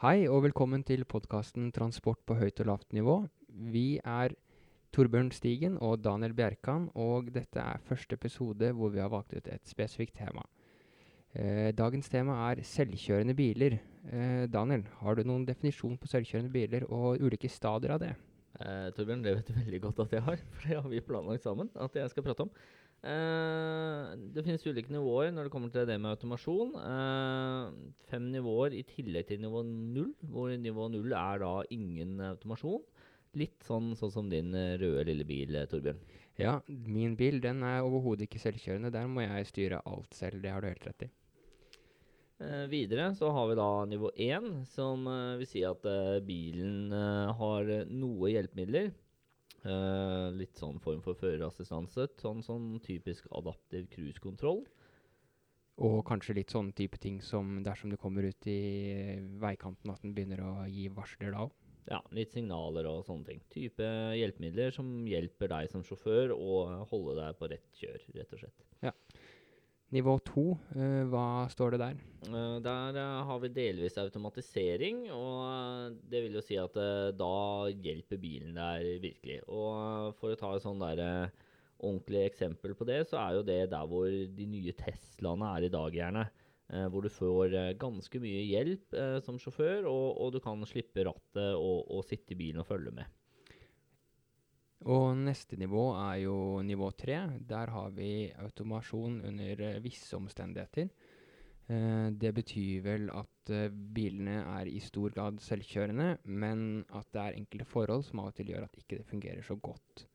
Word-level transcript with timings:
Hei 0.00 0.22
og 0.32 0.46
velkommen 0.46 0.80
til 0.80 1.02
podkasten 1.04 1.66
'Transport 1.76 2.22
på 2.24 2.32
høyt 2.40 2.60
og 2.62 2.66
lavt 2.70 2.94
nivå'. 2.96 3.28
Vi 3.72 4.00
er 4.00 4.32
Torbjørn 4.96 5.28
Stigen 5.30 5.76
og 5.76 6.00
Daniel 6.00 6.32
Bjerkan, 6.32 6.86
og 6.94 7.28
dette 7.34 7.60
er 7.60 7.82
første 7.84 8.16
episode 8.16 8.72
hvor 8.72 8.88
vi 8.88 8.98
har 8.98 9.10
valgt 9.12 9.34
ut 9.36 9.50
et 9.52 9.68
spesifikt 9.68 10.16
tema. 10.16 10.40
Eh, 11.34 11.72
dagens 11.76 12.08
tema 12.08 12.32
er 12.48 12.62
selvkjørende 12.64 13.34
biler. 13.36 13.76
Eh, 14.10 14.46
Daniel, 14.48 14.86
har 15.02 15.14
du 15.14 15.22
noen 15.22 15.44
definisjon 15.44 15.98
på 15.98 16.08
selvkjørende 16.08 16.50
biler 16.50 16.88
og 16.88 17.20
ulike 17.20 17.50
stadier 17.50 17.92
av 17.92 18.00
det? 18.00 18.14
Eh, 18.60 18.90
Torbjørn, 18.96 19.24
det 19.24 19.34
vet 19.38 19.48
du 19.50 19.56
veldig 19.56 19.80
godt 19.86 20.02
at 20.04 20.14
jeg 20.18 20.24
har, 20.26 20.44
for 20.54 20.68
det 20.68 20.78
har 20.78 20.92
vi 20.92 21.02
planlagt 21.04 21.46
sammen 21.46 21.70
at 21.80 21.96
jeg 21.96 22.12
skal 22.12 22.26
prate 22.26 22.44
om. 22.44 22.52
Eh, 23.00 24.10
det 24.34 24.44
finnes 24.44 24.66
ulike 24.68 24.92
nivåer 24.92 25.30
når 25.32 25.48
det 25.48 25.52
kommer 25.54 25.72
til 25.72 25.86
det 25.88 25.96
med 25.96 26.12
automasjon. 26.12 26.74
Eh, 26.76 27.92
fem 28.12 28.28
nivåer 28.34 28.76
i 28.76 28.84
tillegg 28.88 29.30
til 29.30 29.40
nivå 29.44 29.64
null, 29.66 30.12
hvor 30.28 30.52
nivå 30.52 30.90
null 30.92 31.16
er 31.16 31.44
da 31.44 31.54
ingen 31.72 32.18
automasjon. 32.34 32.84
Litt 33.40 33.62
sånn, 33.62 33.94
sånn 33.96 34.12
som 34.12 34.28
din 34.28 34.50
røde 34.52 35.06
lille 35.08 35.24
bil, 35.24 35.54
eh, 35.56 35.68
Torbjørn. 35.70 36.02
Ja, 36.40 36.58
min 36.68 37.16
bil 37.20 37.40
den 37.44 37.62
er 37.66 37.84
overhodet 37.84 38.26
ikke 38.26 38.40
selvkjørende. 38.42 38.92
Der 38.92 39.08
må 39.08 39.24
jeg 39.24 39.48
styre 39.48 39.82
alt 39.88 40.14
selv. 40.16 40.40
Det 40.44 40.52
har 40.52 40.64
du 40.64 40.70
helt 40.70 40.86
rett 40.88 41.08
i. 41.08 41.10
Eh, 42.40 42.66
videre 42.72 43.10
så 43.14 43.28
har 43.36 43.50
vi 43.50 43.58
da 43.58 43.68
nivå 43.84 44.10
1, 44.16 44.50
som 44.72 45.06
eh, 45.06 45.36
vil 45.42 45.48
si 45.48 45.64
at 45.68 45.84
eh, 45.84 46.18
bilen 46.24 46.92
har 47.36 47.68
noe 47.92 48.32
hjelpemidler. 48.32 48.92
Eh, 49.60 50.26
litt 50.32 50.56
sånn 50.56 50.78
form 50.80 51.02
for 51.04 51.18
førerassistanse. 51.20 52.06
Sånn, 52.20 52.40
sånn 52.44 52.78
typisk 52.84 53.28
adaptiv 53.36 53.90
cruisekontroll. 53.92 54.62
Og 55.84 56.00
kanskje 56.08 56.36
litt 56.36 56.52
sånne 56.52 56.76
type 56.76 57.00
ting 57.00 57.20
som 57.24 57.58
dersom 57.64 57.92
du 57.92 57.98
kommer 58.00 58.26
ut 58.28 58.48
i 58.48 58.60
veikanten, 59.40 59.92
at 59.92 60.00
den 60.04 60.14
begynner 60.16 60.42
å 60.44 60.54
gi 60.68 60.88
varsler 60.92 61.36
da 61.36 61.46
òg. 61.46 61.54
Ja, 61.90 62.00
litt 62.14 62.34
signaler 62.34 62.86
og 62.86 63.06
sånne 63.06 63.26
ting. 63.26 63.40
Type 63.52 63.86
hjelpemidler 64.14 64.72
som 64.74 64.90
hjelper 65.08 65.50
deg 65.50 65.70
som 65.72 65.84
sjåfør 65.84 66.34
å 66.36 66.60
holde 66.90 67.16
deg 67.18 67.38
på 67.38 67.48
rett 67.50 67.80
kjør, 67.80 68.04
rett 68.16 68.36
og 68.36 68.42
slett. 68.44 68.66
Nivå 69.90 70.12
to, 70.22 70.52
uh, 70.78 71.02
hva 71.10 71.48
står 71.50 71.74
det 71.74 71.80
der? 71.82 71.96
Uh, 72.28 72.58
der 72.62 72.98
eh, 73.00 73.22
har 73.26 73.38
vi 73.42 73.48
delvis 73.50 73.96
automatisering, 73.98 75.00
og 75.10 75.96
det 76.12 76.20
vil 76.22 76.36
jo 76.38 76.42
si 76.44 76.58
at 76.60 76.76
da 77.18 77.38
hjelper 77.72 78.20
bilen 78.22 78.54
der 78.54 78.84
virkelig. 79.02 79.40
Og 79.50 80.14
for 80.20 80.30
å 80.30 80.38
ta 80.38 80.52
et 80.54 80.62
sånn 80.62 80.84
der 80.84 81.02
ordentlig 81.80 82.28
eksempel 82.28 82.76
på 82.78 82.86
det, 82.86 83.02
så 83.10 83.18
er 83.18 83.38
jo 83.38 83.46
det 83.48 83.62
der 83.72 83.90
hvor 83.90 84.06
de 84.06 84.46
nye 84.46 84.76
Teslaene 84.78 85.54
er 85.56 85.66
i 85.66 85.72
dag, 85.74 85.96
gjerne. 85.96 86.26
Hvor 86.92 87.02
du 87.02 87.10
får 87.10 87.56
ganske 87.80 88.20
mye 88.22 88.44
hjelp 88.46 88.94
som 89.26 89.40
sjåfør, 89.42 89.88
og, 89.90 90.20
og 90.22 90.36
du 90.36 90.38
kan 90.44 90.60
slippe 90.70 91.02
rattet 91.08 91.56
og, 91.56 91.88
og 91.90 92.04
sitte 92.06 92.36
i 92.36 92.38
bilen 92.38 92.62
og 92.62 92.68
følge 92.68 92.94
med. 92.94 93.08
Og 94.88 95.12
neste 95.20 95.58
nivå 95.60 95.90
er 96.00 96.22
jo 96.22 96.36
nivå 96.64 96.88
tre. 96.96 97.18
Der 97.44 97.68
har 97.74 97.90
vi 97.92 98.30
automasjon 98.40 99.20
under 99.28 99.60
eh, 99.66 99.80
visse 99.84 100.16
omstendigheter. 100.16 100.88
Eh, 101.70 102.06
det 102.16 102.32
betyr 102.34 102.80
vel 102.86 103.10
at 103.12 103.52
eh, 103.52 103.68
bilene 103.70 104.38
er 104.56 104.70
i 104.70 104.80
stor 104.82 105.12
grad 105.14 105.42
selvkjørende, 105.44 106.14
men 106.24 106.84
at 106.96 107.10
det 107.12 107.20
er 107.26 107.36
enkelte 107.38 107.68
forhold 107.68 108.06
som 108.08 108.24
av 108.24 108.32
og 108.32 108.38
til 108.40 108.54
gjør 108.54 108.66
at 108.66 108.80
ikke 108.80 109.02
det 109.02 109.10
fungerer 109.10 109.44
så 109.46 109.58
godt. 109.60 110.06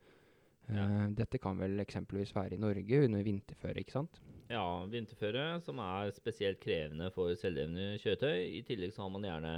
Eh, 0.68 0.76
Ja. 0.76 1.08
Dette 1.14 1.38
kan 1.38 1.60
vel 1.62 1.78
eksempelvis 1.80 2.34
være 2.36 2.58
i 2.58 2.62
Norge 2.62 3.04
under 3.06 3.22
vinterføre, 3.24 3.80
ikke 3.86 4.00
sant? 4.00 4.20
Ja, 4.50 4.66
vinterføre, 4.90 5.62
som 5.62 5.78
er 5.80 6.10
spesielt 6.14 6.60
krevende 6.62 7.12
for 7.14 7.38
selvdrevne 7.38 8.00
kjøretøy. 8.02 8.58
I 8.60 8.64
tillegg 8.66 8.94
så 8.94 9.06
har 9.06 9.14
man 9.14 9.26
gjerne 9.26 9.54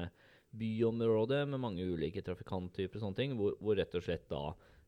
byområder 0.57 1.47
med 1.47 1.59
mange 1.63 1.83
ulike 1.87 2.21
trafikanttyper 2.23 2.99
og 2.99 3.03
sånne 3.05 3.19
ting, 3.19 3.35
hvor, 3.39 3.55
hvor 3.63 3.79
rett 3.79 3.95
og 3.95 4.03
slett 4.03 4.27
da 4.31 4.43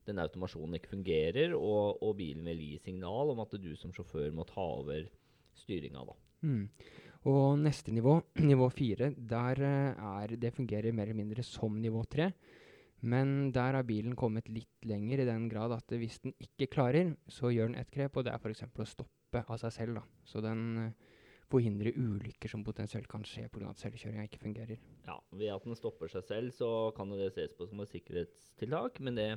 den 0.08 0.20
automasjonen 0.22 0.78
ikke 0.78 0.94
fungerer, 0.94 1.54
og, 1.56 2.00
og 2.04 2.16
bilen 2.18 2.48
vil 2.50 2.62
gi 2.64 2.78
signal 2.86 3.34
om 3.34 3.42
at 3.44 3.54
du 3.60 3.70
som 3.78 3.92
sjåfør 3.94 4.30
må 4.34 4.46
ta 4.48 4.64
over 4.80 5.06
styringa. 5.60 6.04
Mm. 6.46 6.64
Og 7.30 7.58
neste 7.60 7.92
nivå, 7.92 8.16
nivå 8.52 8.70
fire, 8.72 9.12
der 9.14 9.60
eh, 9.66 10.08
er 10.22 10.36
det 10.40 10.54
fungerer 10.56 10.96
mer 10.96 11.10
eller 11.10 11.20
mindre 11.20 11.44
som 11.46 11.76
nivå 11.80 12.04
tre. 12.08 12.32
Men 13.00 13.50
der 13.52 13.78
har 13.78 13.86
bilen 13.88 14.16
kommet 14.16 14.48
litt 14.52 14.84
lenger 14.84 15.22
i 15.22 15.28
den 15.28 15.46
grad 15.48 15.72
at 15.72 15.92
hvis 15.96 16.18
den 16.24 16.34
ikke 16.40 16.68
klarer, 16.74 17.14
så 17.32 17.48
gjør 17.52 17.70
den 17.70 17.80
ett 17.80 17.92
grep, 17.92 18.16
og 18.16 18.26
det 18.26 18.34
er 18.34 18.42
f.eks. 18.42 18.66
å 18.68 18.88
stoppe 18.88 19.40
av 19.46 19.56
seg 19.62 19.72
selv. 19.72 20.00
da. 20.00 20.04
Så 20.28 20.42
den 20.44 20.66
eh, 20.82 21.16
forhindrer 21.50 21.96
ulykker 21.96 22.52
som 22.52 22.64
potensielt 22.64 23.08
kan 23.10 23.24
skje 23.26 23.48
pga. 23.52 23.70
at 23.72 23.80
selvkjøringa 23.82 24.26
ikke 24.28 24.42
fungerer. 24.44 24.82
Ja, 25.06 25.18
Ved 25.32 25.52
at 25.54 25.64
den 25.66 25.78
stopper 25.78 26.12
seg 26.12 26.24
selv, 26.28 26.52
så 26.56 26.92
kan 26.96 27.10
det 27.12 27.32
ses 27.34 27.56
på 27.56 27.66
som 27.66 27.80
et 27.82 27.92
sikkerhetstiltak, 27.92 29.00
men 29.00 29.18
det, 29.18 29.30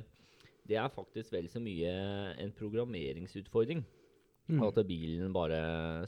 det 0.68 0.78
er 0.80 0.92
faktisk 0.92 1.34
vel 1.34 1.48
så 1.52 1.60
mye 1.62 1.92
en 2.40 2.52
programmeringsutfordring. 2.56 3.84
Mm. 4.44 4.60
At 4.66 4.80
bilen 4.88 5.32
bare 5.32 5.60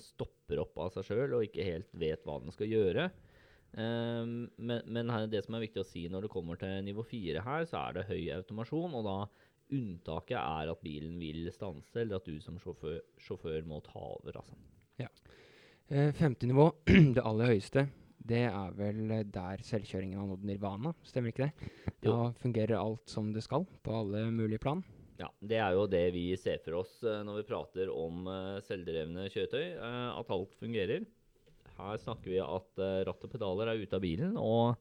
stopper 0.02 0.60
opp 0.60 0.76
av 0.84 0.92
seg 0.92 1.08
sjøl 1.08 1.38
og 1.38 1.46
ikke 1.46 1.64
helt 1.64 1.88
vet 1.96 2.24
hva 2.26 2.38
den 2.42 2.52
skal 2.52 2.68
gjøre. 2.68 3.08
Um, 3.76 4.46
men, 4.56 4.84
men 4.88 5.10
her, 5.12 5.26
det 5.28 5.42
som 5.44 5.56
er 5.56 5.64
viktig 5.66 5.82
å 5.82 5.88
si 5.88 6.06
når 6.12 6.26
det 6.26 6.32
kommer 6.32 6.60
til 6.60 6.84
nivå 6.84 7.04
4 7.04 7.44
her, 7.44 7.66
så 7.68 7.82
er 7.82 7.96
det 7.96 8.08
høy 8.10 8.22
automasjon. 8.36 8.96
Og 8.96 9.08
da 9.08 9.18
unntaket 9.76 10.38
er 10.38 10.72
at 10.72 10.84
bilen 10.84 11.16
vil 11.20 11.48
stanse, 11.52 11.96
eller 12.00 12.20
at 12.20 12.28
du 12.28 12.36
som 12.44 12.60
sjåfør, 12.60 13.00
sjåfør 13.24 13.64
må 13.68 13.80
ta 13.84 13.98
over. 13.98 14.40
altså. 14.40 14.56
Eh, 15.88 16.12
femte 16.18 16.48
nivå, 16.50 16.70
det 17.14 17.22
aller 17.22 17.52
høyeste, 17.52 17.86
det 18.26 18.42
er 18.48 18.74
vel 18.76 19.10
eh, 19.14 19.24
der 19.32 19.62
selvkjøringen 19.66 20.18
har 20.20 20.28
nådd 20.30 20.44
nirvana, 20.48 20.92
stemmer 21.06 21.32
ikke 21.32 21.46
det? 21.46 21.70
Da 22.04 22.10
Jo. 22.10 22.32
fungerer 22.42 22.76
alt 22.80 23.08
som 23.10 23.32
det 23.34 23.42
skal, 23.46 23.66
på 23.86 23.94
alle 24.00 24.24
mulige 24.34 24.58
plan. 24.62 24.82
Ja, 25.18 25.30
Det 25.40 25.56
er 25.56 25.72
jo 25.72 25.86
det 25.88 26.02
vi 26.12 26.26
ser 26.36 26.58
for 26.64 26.82
oss 26.82 26.98
eh, 27.02 27.22
når 27.24 27.38
vi 27.40 27.46
prater 27.48 27.92
om 27.92 28.26
eh, 28.28 28.58
selvdrevne 28.66 29.28
kjøretøy, 29.32 29.76
at 30.20 30.30
alt 30.36 30.58
fungerer. 30.60 31.06
Her 31.76 31.96
snakker 32.00 32.30
vi 32.32 32.38
at 32.40 32.78
ratt 33.06 33.24
og 33.26 33.30
pedaler 33.32 33.68
er 33.68 33.80
ute 33.82 33.96
av 33.98 34.00
bilen, 34.00 34.36
og 34.40 34.76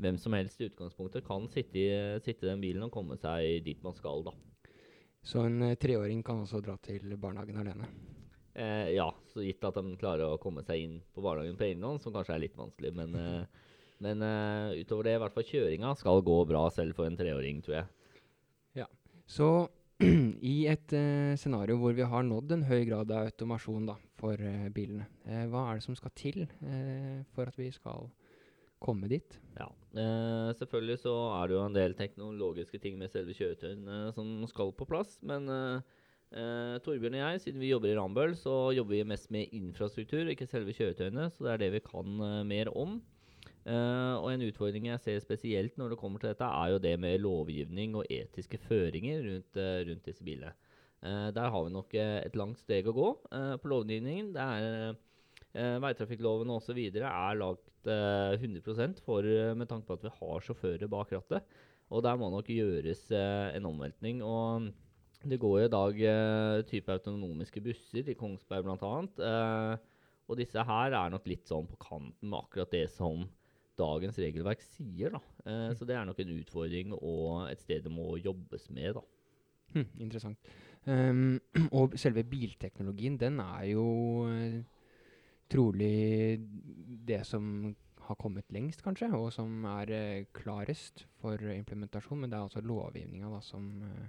hvem 0.00 0.16
som 0.16 0.32
helst 0.32 0.60
i 0.62 0.68
utgangspunktet 0.70 1.24
kan 1.26 1.44
sitte 1.52 1.76
i, 1.76 1.88
sitte 2.24 2.46
i 2.46 2.48
den 2.52 2.62
bilen 2.62 2.86
og 2.86 2.92
komme 2.94 3.18
seg 3.20 3.64
dit 3.66 3.82
man 3.84 3.92
skal, 3.98 4.22
da. 4.24 4.32
Så 5.20 5.42
en 5.44 5.60
treåring 5.76 6.22
kan 6.24 6.40
også 6.44 6.62
dra 6.64 6.78
til 6.80 7.12
barnehagen 7.20 7.58
alene. 7.60 7.88
Eh, 8.58 8.90
ja, 8.96 9.06
så 9.30 9.44
gitt 9.44 9.62
at 9.68 9.76
de 9.78 9.94
klarer 10.00 10.32
å 10.32 10.40
komme 10.42 10.64
seg 10.66 10.82
inn 10.82 10.98
på 11.14 11.22
barnehagen 11.22 11.58
på 11.58 11.66
egen 11.68 11.84
hånd, 11.86 12.02
som 12.02 12.14
kanskje 12.14 12.34
er 12.34 12.42
litt 12.42 12.56
vanskelig, 12.58 12.90
men, 12.96 13.14
eh, 13.22 13.66
men 14.02 14.24
eh, 14.26 14.78
utover 14.82 15.06
det, 15.06 15.14
i 15.14 15.22
hvert 15.22 15.36
fall 15.36 15.46
kjøringa 15.46 15.92
skal 16.00 16.24
gå 16.26 16.38
bra 16.50 16.64
selv 16.74 16.98
for 16.98 17.06
en 17.06 17.18
treåring, 17.18 17.60
tror 17.62 17.76
jeg. 17.80 17.90
Ja, 18.80 18.88
Så 19.30 19.68
i 20.54 20.56
et 20.70 20.94
eh, 20.94 21.36
scenario 21.38 21.78
hvor 21.78 21.94
vi 21.94 22.06
har 22.06 22.26
nådd 22.26 22.56
en 22.56 22.66
høy 22.66 22.82
grad 22.88 23.14
av 23.14 23.30
automasjon 23.30 23.86
da, 23.92 23.94
for 24.18 24.42
eh, 24.42 24.66
bilene, 24.74 25.06
eh, 25.26 25.46
hva 25.50 25.68
er 25.68 25.78
det 25.78 25.86
som 25.86 25.98
skal 25.98 26.14
til 26.18 26.42
for 27.34 27.46
at 27.46 27.58
vi 27.58 27.70
skal 27.74 28.10
komme 28.82 29.10
dit? 29.10 29.38
Ja, 29.58 29.70
eh, 29.94 30.50
selvfølgelig 30.58 30.98
så 31.04 31.14
er 31.36 31.46
det 31.46 31.58
jo 31.58 31.62
en 31.62 31.78
del 31.78 31.94
teknologiske 31.98 32.82
ting 32.82 32.98
med 32.98 33.14
selve 33.14 33.38
kjøretøyene 33.38 34.10
som 34.18 34.34
skal 34.50 34.74
på 34.74 34.86
plass, 34.90 35.20
men 35.22 35.46
eh, 36.32 36.78
Torbjørn 36.84 37.16
og 37.16 37.22
jeg, 37.22 37.42
siden 37.44 37.62
vi 37.62 37.70
jobber 37.70 37.92
i 37.92 37.96
Rambøll, 37.98 38.34
så 38.38 38.70
jobber 38.76 38.96
vi 38.96 39.06
mest 39.08 39.30
med 39.34 39.54
infrastruktur, 39.56 40.28
ikke 40.28 40.48
selve 40.48 40.74
kjøretøyene, 40.76 41.28
så 41.34 41.46
det 41.46 41.52
er 41.54 41.62
det 41.64 41.70
vi 41.76 41.84
kan 41.84 42.24
eh, 42.26 42.42
mer 42.48 42.70
om. 42.76 42.98
Eh, 43.68 44.14
og 44.16 44.30
en 44.32 44.46
utfordring 44.48 44.88
jeg 44.90 45.02
ser 45.04 45.20
spesielt 45.24 45.76
når 45.80 45.92
det 45.92 46.00
kommer 46.00 46.22
til 46.22 46.32
dette, 46.32 46.48
er 46.48 46.74
jo 46.74 46.82
det 46.82 46.94
med 47.00 47.20
lovgivning 47.24 47.98
og 47.98 48.08
etiske 48.10 48.60
føringer 48.68 49.22
rundt, 49.26 49.62
rundt 49.90 50.08
disse 50.08 50.24
bilene. 50.24 50.54
Der 50.98 51.52
har 51.54 51.62
vi 51.62 51.70
nok 51.70 51.92
et 51.94 52.34
langt 52.34 52.58
steg 52.58 52.88
å 52.90 52.94
gå 52.96 53.08
på 53.30 53.68
lovgivningen. 53.70 54.32
Det 54.34 54.42
er 54.42 54.96
eh, 55.54 55.76
Veitrafikkloven 55.84 56.50
osv. 56.50 56.80
er 56.90 57.38
lagt 57.38 57.86
eh, 57.86 58.34
100 58.34 58.98
for, 59.06 59.22
med 59.54 59.70
tanke 59.70 59.86
på 59.86 59.94
at 59.94 60.08
vi 60.08 60.14
har 60.16 60.42
sjåfører 60.42 60.90
bak 60.90 61.14
rattet. 61.14 61.46
Og 61.94 62.02
der 62.04 62.18
må 62.20 62.28
nok 62.32 62.50
gjøres 62.52 63.06
eh, 63.14 63.56
en 63.56 63.68
omveltning. 63.70 64.20
Og 64.24 64.68
det 65.26 65.40
går 65.42 65.54
jo 65.60 65.66
i 65.66 65.72
dag 65.72 66.02
uh, 66.06 66.60
type 66.68 66.94
autonomiske 66.94 67.62
busser 67.64 68.06
i 68.06 68.16
Kongsberg 68.18 68.68
bl.a. 68.68 68.92
Uh, 69.18 69.98
og 70.28 70.38
disse 70.38 70.62
her 70.62 70.94
er 70.94 71.10
nok 71.10 71.26
litt 71.26 71.48
sånn 71.48 71.66
på 71.66 71.78
kanten 71.80 72.28
med 72.28 72.38
akkurat 72.38 72.70
det 72.74 72.84
som 72.92 73.24
dagens 73.78 74.18
regelverk 74.20 74.62
sier. 74.64 75.14
da. 75.14 75.20
Eh, 75.48 75.70
så 75.76 75.86
det 75.88 75.96
er 75.96 76.06
nok 76.08 76.20
en 76.22 76.34
utfordring 76.36 76.94
og 76.96 77.48
et 77.48 77.62
sted 77.62 77.84
det 77.86 77.92
må 77.92 78.16
jobbes 78.20 78.68
med. 78.74 78.98
da. 78.98 79.04
Hmm, 79.74 79.88
interessant. 80.00 80.50
Um, 80.88 81.38
og 81.78 81.96
selve 82.00 82.24
bilteknologien, 82.24 83.18
den 83.20 83.40
er 83.44 83.66
jo 83.72 83.88
uh, 84.28 84.60
trolig 85.52 86.40
det 87.08 87.24
som 87.28 87.74
har 88.08 88.16
kommet 88.16 88.48
lengst, 88.52 88.80
kanskje, 88.84 89.10
og 89.12 89.32
som 89.34 89.66
er 89.68 89.92
uh, 89.92 90.28
klarest 90.36 91.04
for 91.20 91.40
implementasjon. 91.52 92.22
Men 92.22 92.32
det 92.32 92.38
er 92.38 92.48
altså 92.48 92.64
lovgivninga 92.64 93.32
da, 93.32 93.42
som 93.44 93.68
eh, 93.84 94.08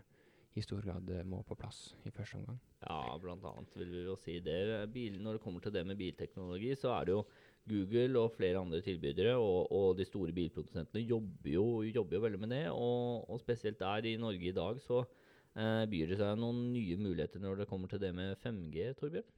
i 0.60 0.66
stor 0.66 0.84
grad 0.86 1.10
eh, 1.16 1.26
må 1.28 1.42
på 1.48 1.58
plass 1.60 1.94
i 2.06 2.12
første 2.14 2.40
omgang. 2.40 2.60
Ja, 2.84 3.00
annet 3.16 3.78
vil 3.80 3.94
vi 3.94 4.04
jo 4.06 4.18
si 4.20 4.40
det. 4.44 4.60
Bil, 4.94 5.18
når 5.24 5.38
det 5.38 5.44
kommer 5.44 5.64
til 5.64 5.74
det 5.76 5.86
med 5.88 6.00
bilteknologi, 6.00 6.76
så 6.80 6.94
er 6.98 7.10
det 7.10 7.16
jo 7.16 7.24
Google 7.70 8.20
og 8.24 8.34
flere 8.38 8.62
andre 8.62 8.82
tilbydere 8.82 9.36
og, 9.38 9.72
og 9.76 9.98
de 10.00 10.06
store 10.08 10.34
bilprodusentene 10.36 11.04
jobber 11.06 11.52
jo, 11.54 11.66
jobber 11.86 12.18
jo 12.18 12.24
veldig 12.26 12.42
med 12.44 12.54
det. 12.56 12.64
Og, 12.72 13.26
og, 13.30 13.42
spesielt 13.42 13.80
der 13.82 14.08
i 14.10 14.18
Norge 14.22 14.50
i 14.50 14.56
dag 14.56 14.80
så 14.84 15.04
eh, 15.04 15.84
byr 15.90 16.14
det 16.14 16.22
seg 16.22 16.40
noen 16.40 16.70
nye 16.74 16.98
muligheter 17.00 17.44
når 17.44 17.64
det 17.64 17.70
kommer 17.70 17.92
til 17.92 18.02
det 18.02 18.14
med 18.16 18.38
5G, 18.44 18.94
Torbjørn. 19.00 19.36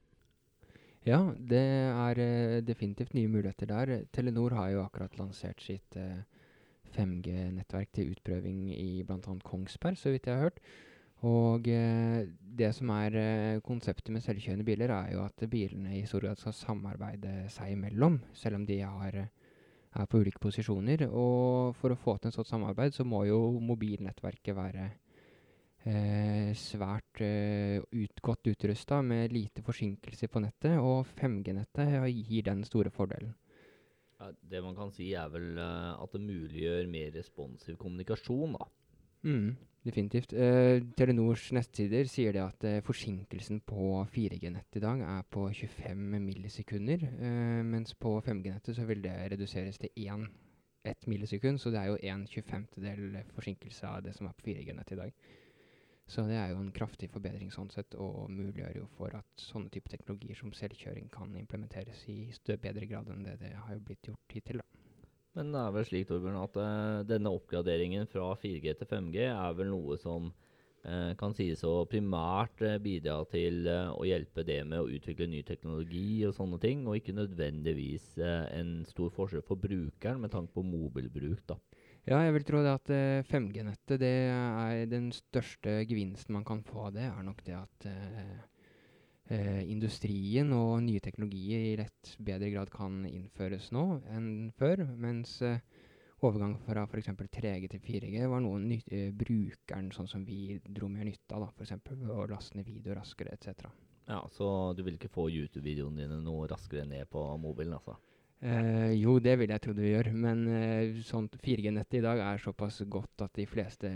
Ja, 1.02 1.18
det 1.34 1.64
er 1.90 2.22
eh, 2.22 2.60
definitivt 2.62 3.16
nye 3.18 3.30
muligheter 3.30 3.66
der. 3.66 3.96
Telenor 4.14 4.54
har 4.54 4.70
jo 4.70 4.84
akkurat 4.84 5.18
lansert 5.18 5.62
sitt 5.64 5.98
eh, 5.98 6.22
5G-nettverk 6.94 7.90
til 7.96 8.12
utprøving 8.14 8.68
i 8.76 9.02
bl.a. 9.06 9.36
Kongsberg, 9.44 9.98
så 9.98 10.12
vidt 10.14 10.28
jeg 10.28 10.36
har 10.36 10.46
hørt. 10.46 10.60
Og 11.28 11.68
eh, 11.70 12.24
det 12.42 12.72
som 12.74 12.90
er 12.96 13.16
eh, 13.18 13.60
konseptet 13.64 14.10
med 14.14 14.24
selvkjørende 14.24 14.66
biler, 14.66 14.90
er 14.90 15.12
jo 15.14 15.22
at 15.24 15.44
bilene 15.50 15.96
i 16.00 16.06
stor 16.08 16.24
grad 16.24 16.40
skal 16.40 16.56
samarbeide 16.56 17.46
seg 17.52 17.76
imellom, 17.76 18.18
selv 18.34 18.58
om 18.58 18.66
de 18.66 18.80
har, 18.82 19.20
er 19.22 20.10
på 20.10 20.22
ulike 20.22 20.42
posisjoner. 20.42 21.06
Og 21.08 21.76
for 21.78 21.94
å 21.94 22.00
få 22.00 22.16
til 22.18 22.32
en 22.32 22.36
sånt 22.36 22.50
samarbeid, 22.50 22.96
så 22.96 23.06
må 23.06 23.24
jo 23.28 23.38
mobilnettverket 23.62 24.58
være 24.58 24.88
eh, 25.86 26.50
svært 26.58 27.22
eh, 27.24 27.78
ut, 27.78 28.22
godt 28.22 28.52
utrusta 28.52 29.00
med 29.06 29.32
lite 29.34 29.64
forsinkelser 29.64 30.30
på 30.32 30.42
nettet, 30.44 30.78
og 30.78 31.06
5G-nettet 31.18 31.96
gir 32.10 32.46
den 32.50 32.66
store 32.68 32.92
fordelen. 32.94 33.34
Ja, 34.22 34.30
det 34.50 34.62
man 34.62 34.76
kan 34.78 34.92
si, 34.94 35.10
er 35.18 35.30
vel 35.32 35.56
uh, 35.58 35.98
at 35.98 36.12
det 36.14 36.22
muliggjør 36.22 36.86
mer 36.90 37.10
responsiv 37.16 37.74
kommunikasjon, 37.80 38.54
da. 38.54 38.68
Mm. 39.26 39.56
Definitivt. 39.82 40.30
Uh, 40.32 40.78
Telenors 40.94 41.48
nettsider 41.56 42.06
sier 42.06 42.36
det 42.36 42.42
at 42.44 42.66
uh, 42.68 42.76
forsinkelsen 42.86 43.64
på 43.66 43.96
4G-nettet 44.14 44.78
i 44.78 44.82
dag 44.84 45.02
er 45.02 45.24
på 45.26 45.48
25 45.50 46.20
millisekunder, 46.22 47.02
uh, 47.18 47.62
mens 47.66 47.96
på 47.98 48.14
5G-nettet 48.22 48.78
så 48.78 48.86
vil 48.86 49.02
det 49.02 49.16
reduseres 49.34 49.82
til 49.82 49.90
1 49.96 50.28
1 50.84 51.06
millisekund, 51.06 51.58
så 51.58 51.70
det 51.70 51.78
er 51.78 51.90
jo 51.90 51.98
1 52.02 52.28
25-del 52.30 53.18
forsinkelse 53.34 53.86
av 53.86 54.02
det 54.02 54.14
som 54.16 54.26
er 54.26 54.34
på 54.38 54.48
4G-nettet 54.50 54.96
i 54.96 55.00
dag. 55.00 55.12
Så 56.06 56.22
det 56.26 56.36
er 56.36 56.50
jo 56.50 56.60
en 56.60 56.72
kraftig 56.74 57.08
forbedring 57.10 57.52
sånn 57.54 57.70
sett, 57.70 57.94
og 57.94 58.30
muliggjør 58.30 58.80
jo 58.80 58.88
for 58.96 59.14
at 59.16 59.44
sånne 59.46 59.70
type 59.72 59.90
teknologier 59.90 60.38
som 60.38 60.52
selvkjøring 60.54 61.10
kan 61.14 61.34
implementeres 61.38 62.02
i 62.10 62.18
bedre 62.50 62.88
grad 62.90 63.10
enn 63.14 63.22
det 63.26 63.38
det 63.40 63.54
har 63.54 63.76
jo 63.78 63.84
blitt 63.86 64.10
gjort 64.10 64.34
hittil. 64.34 64.62
da. 64.62 64.81
Men 65.38 65.52
det 65.54 65.60
er 65.62 65.74
vel 65.74 65.86
slik 65.88 66.08
Torbjørn, 66.08 66.40
at 66.42 66.56
uh, 66.60 67.02
denne 67.08 67.32
oppgraderingen 67.32 68.08
fra 68.10 68.34
4G 68.40 68.74
til 68.76 68.88
5G 68.88 69.22
er 69.30 69.54
vel 69.56 69.70
noe 69.72 69.96
som 70.00 70.28
uh, 70.28 71.12
kan 71.20 71.32
sies 71.36 71.62
å 71.64 71.86
primært 71.88 72.60
uh, 72.66 72.76
bidra 72.82 73.22
til 73.32 73.64
å 73.70 74.04
hjelpe 74.04 74.44
det 74.44 74.60
med 74.68 74.82
å 74.82 74.90
utvikle 74.92 75.30
ny 75.32 75.40
teknologi 75.48 76.20
og 76.28 76.36
sånne 76.36 76.60
ting, 76.60 76.84
og 76.84 77.00
ikke 77.00 77.16
nødvendigvis 77.16 78.12
en 78.20 78.82
stor 78.88 79.12
forskjell 79.16 79.44
for 79.46 79.60
brukeren 79.60 80.20
med 80.20 80.34
tanke 80.36 80.52
på 80.52 80.66
mobilbruk. 80.68 81.46
da. 81.48 81.56
Ja, 82.04 82.18
jeg 82.26 82.36
vil 82.36 82.44
tro 82.44 82.60
det 82.66 82.76
at 82.76 82.94
5G-nettet 83.30 84.00
det 84.02 84.16
er 84.28 84.88
den 84.90 85.12
største 85.16 85.80
gevinsten 85.86 86.34
man 86.34 86.44
kan 86.44 86.64
få 86.66 86.90
av 86.90 86.96
det, 86.98 87.08
er 87.08 87.24
nok 87.24 87.44
det 87.46 87.56
at 87.56 87.92
eh, 89.30 89.62
industrien 89.70 90.52
og 90.56 90.82
nye 90.82 91.00
teknologier 91.04 91.64
i 91.72 91.76
lett 91.80 92.16
bedre 92.18 92.50
grad 92.54 92.70
kan 92.72 93.02
innføres 93.08 93.70
nå 93.74 93.84
enn 94.10 94.50
før. 94.58 94.84
Mens 94.96 95.38
eh, 95.42 95.60
overgang 96.22 96.56
fra 96.66 96.84
f.eks. 96.86 97.10
3G 97.38 97.70
til 97.72 97.82
4G 97.86 98.26
var 98.30 98.42
noe 98.44 98.78
eh, 98.90 99.10
brukeren 99.12 99.92
sånn 99.94 100.10
som 100.10 100.24
vi 100.26 100.58
dro 100.66 100.88
mer 100.88 101.08
nytte 101.08 101.38
av. 101.38 101.48
F.eks. 101.56 101.74
ved 101.90 102.10
å 102.10 102.28
laste 102.30 102.58
ned 102.58 102.66
video 102.66 102.94
raskere 102.98 103.34
etc. 103.34 103.68
Ja, 104.08 104.22
Så 104.34 104.72
du 104.76 104.82
vil 104.82 104.98
ikke 104.98 105.12
få 105.12 105.28
YouTube-videoene 105.30 106.02
dine 106.04 106.22
noe 106.22 106.48
raskere 106.50 106.86
ned 106.86 107.08
på 107.10 107.22
mobilen? 107.38 107.74
altså? 107.78 107.98
Eh, 108.42 108.92
jo, 108.98 109.20
det 109.22 109.36
vil 109.38 109.52
jeg 109.54 109.62
tro 109.62 109.72
du 109.76 109.84
gjør, 109.84 110.08
men 110.18 110.40
uh, 110.50 110.96
sånt 111.06 111.36
4G-nettet 111.44 112.00
i 112.00 112.02
dag 112.02 112.18
er 112.24 112.40
såpass 112.42 112.80
godt 112.90 113.22
at 113.22 113.36
de 113.38 113.44
fleste 113.46 113.90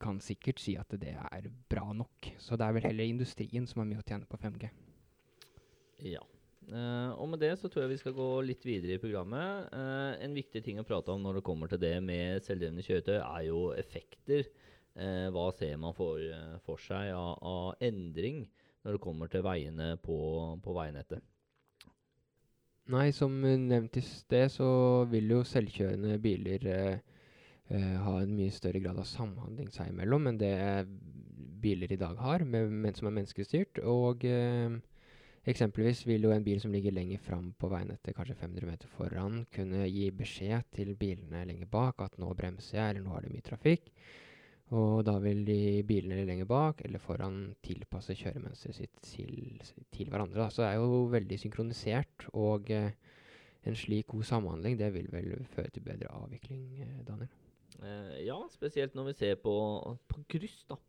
kan 0.00 0.20
sikkert 0.24 0.62
si 0.64 0.78
at 0.80 0.96
det 0.96 1.12
er 1.12 1.50
bra 1.68 1.90
nok. 1.92 2.30
Så 2.40 2.56
det 2.56 2.64
er 2.64 2.78
vel 2.78 2.86
heller 2.88 3.10
industrien 3.12 3.68
som 3.68 3.82
har 3.82 3.90
mye 3.90 4.00
å 4.00 4.06
tjene 4.06 4.28
på 4.30 4.40
5G. 4.40 4.70
Ja. 6.08 6.24
Uh, 6.70 7.12
og 7.18 7.26
med 7.32 7.42
det 7.42 7.52
så 7.58 7.68
tror 7.68 7.84
jeg 7.84 7.92
vi 7.92 8.00
skal 8.00 8.14
gå 8.16 8.28
litt 8.46 8.64
videre 8.64 8.96
i 8.96 9.02
programmet. 9.02 9.68
Eh, 9.76 10.22
en 10.24 10.36
viktig 10.36 10.62
ting 10.64 10.78
å 10.80 10.86
prate 10.86 11.12
om 11.12 11.20
når 11.24 11.40
det 11.40 11.46
kommer 11.50 11.68
til 11.68 11.82
det 11.82 11.96
med 12.04 12.44
selvdrevne 12.46 12.84
kjøretøy, 12.86 13.16
er 13.18 13.48
jo 13.48 13.62
effekter. 13.76 14.48
Eh, 14.92 15.26
hva 15.34 15.46
ser 15.56 15.76
man 15.82 15.96
for, 15.96 16.22
eh, 16.22 16.56
for 16.64 16.80
seg 16.80 17.12
av, 17.16 17.34
av, 17.42 17.68
endring 17.82 18.44
når 18.84 18.96
det 18.96 19.04
kommer 19.04 19.30
til 19.32 19.44
veiene 19.44 19.96
på, 20.04 20.16
på 20.62 20.76
veinettet? 20.76 21.24
Nei, 22.90 23.12
som 23.14 23.34
nevnt 23.40 23.96
i 23.96 24.02
sted, 24.02 24.50
så 24.50 24.68
vil 25.10 25.30
jo 25.30 25.42
selvkjørende 25.46 26.16
biler 26.22 26.64
eh, 26.66 26.96
eh, 27.70 27.92
ha 28.02 28.14
en 28.18 28.32
mye 28.34 28.50
større 28.50 28.80
grad 28.82 28.98
av 28.98 29.06
samhandling 29.06 29.70
seg 29.70 29.92
imellom 29.92 30.26
enn 30.26 30.40
det 30.40 30.56
biler 31.62 31.94
i 31.94 32.00
dag 32.00 32.18
har, 32.18 32.42
med, 32.42 32.72
men 32.74 32.96
som 32.98 33.06
er 33.06 33.14
menneskestyrt. 33.20 33.78
Og 33.86 34.26
eh, 34.26 34.74
eksempelvis 35.46 36.02
vil 36.08 36.26
jo 36.26 36.34
en 36.34 36.42
bil 36.42 36.58
som 36.62 36.74
ligger 36.74 36.94
lenger 36.96 37.22
fram 37.22 37.52
på 37.54 37.70
veinettet, 37.70 38.16
kanskje 38.16 38.40
500 38.40 38.72
meter 38.72 38.90
foran, 38.96 39.44
kunne 39.54 39.86
gi 39.86 40.10
beskjed 40.18 40.66
til 40.74 40.96
bilene 40.98 41.46
lenger 41.46 41.70
bak 41.70 42.02
at 42.02 42.18
nå 42.18 42.34
bremser 42.34 42.80
jeg, 42.80 42.88
eller 42.96 43.06
nå 43.06 43.14
er 43.14 43.28
det 43.28 43.34
mye 43.36 43.46
trafikk. 43.46 43.92
Og 44.72 45.02
da 45.04 45.18
vil 45.20 45.42
de 45.44 45.82
bilene 45.84 46.24
lenger 46.24 46.48
bak 46.48 46.80
eller 46.86 47.02
foran 47.02 47.40
tilpasse 47.64 48.16
kjøremønsteret 48.16 48.78
sitt 48.78 49.02
til, 49.04 49.60
til 49.92 50.08
hverandre. 50.08 50.40
Da. 50.40 50.48
Så 50.48 50.64
det 50.64 50.70
er 50.70 50.80
jo 50.80 51.02
veldig 51.12 51.38
synkronisert, 51.42 52.28
og 52.32 52.70
eh, 52.72 52.94
en 53.68 53.76
slik 53.76 54.08
god 54.14 54.24
samhandling 54.30 54.78
det 54.80 54.88
vil 54.94 55.10
vel 55.12 55.34
føre 55.52 55.74
til 55.74 55.84
bedre 55.84 56.08
avvikling, 56.16 56.64
eh, 56.86 57.02
Daniel? 57.04 57.28
Eh, 57.82 58.22
ja, 58.26 58.38
spesielt 58.52 58.96
når 58.96 59.10
vi 59.10 59.18
ser 59.20 59.36
på, 59.44 59.54
på 60.08 60.24
kryss, 60.32 60.62
da. 60.70 60.80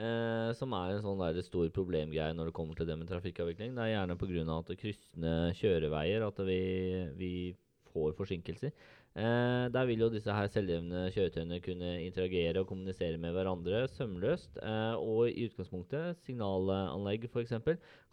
Eh, 0.00 0.50
som 0.54 0.74
er 0.78 0.94
en 0.94 1.02
sånn 1.02 1.18
der 1.18 1.40
stor 1.42 1.66
problemgreie 1.74 2.34
når 2.36 2.50
det 2.50 2.54
kommer 2.56 2.78
til 2.78 2.86
det 2.86 2.98
med 2.98 3.10
trafikkavvikling. 3.10 3.74
Det 3.74 3.86
er 3.86 3.94
gjerne 3.96 4.18
pga. 4.18 4.44
at 4.58 4.76
kryssende 4.78 5.34
kjøreveier 5.58 6.26
at 6.26 6.38
vi, 6.46 6.60
vi 7.18 7.32
får 7.90 8.14
forsinkelser. 8.18 8.74
Eh, 9.18 9.66
der 9.74 9.86
vil 9.88 10.04
jo 10.04 10.06
disse 10.12 10.30
her 10.30 10.46
selvdrevne 10.46 11.08
kjøretøyene 11.10 11.56
kunne 11.64 11.88
interagere 12.04 12.60
og 12.62 12.68
kommunisere 12.68 13.18
med 13.18 13.34
hverandre 13.34 13.80
sømløst. 13.90 14.60
Eh, 14.62 14.94
og 15.02 15.32
i 15.32 15.48
utgangspunktet, 15.48 16.20
signalanlegg 16.22 17.26
f.eks., 17.26 17.56